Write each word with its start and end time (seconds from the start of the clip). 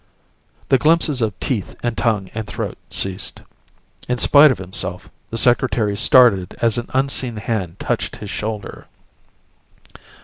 The 0.69 0.79
glimpses 0.79 1.21
of 1.21 1.39
teeth 1.39 1.75
and 1.83 1.95
tongue 1.95 2.31
and 2.33 2.47
throat 2.47 2.79
ceased. 2.89 3.41
In 4.09 4.17
spite 4.17 4.49
of 4.49 4.57
himself, 4.57 5.11
the 5.29 5.37
Secretary 5.37 5.95
started 5.95 6.55
as 6.59 6.79
an 6.79 6.87
unseen 6.95 7.35
hand 7.37 7.79
touched 7.79 8.15
his 8.15 8.31
shoulder. 8.31 8.87